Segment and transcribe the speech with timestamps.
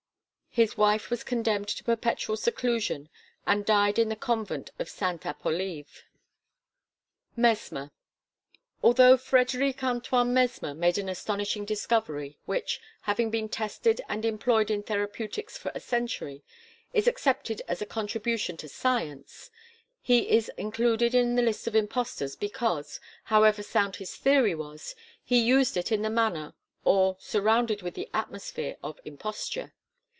[0.53, 3.07] His wife was condemned to perpetual seclusion
[3.47, 6.03] and died in the Convent of Sainte Appolive.
[7.37, 7.91] MESMER
[8.83, 14.83] Although Frederic Antoine Mesmer made an astonishing discovery which, having been tested and employed in
[14.83, 16.43] therapeutics for a century,
[16.91, 19.51] is accepted as a contribution to science,
[20.01, 25.39] he is included in the list of impostors because, however sound his theory was, he
[25.39, 29.71] used it in the manner or surrounded with the atmosphere of imposture.